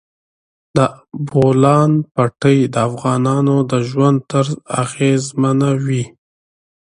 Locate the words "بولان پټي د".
1.29-2.75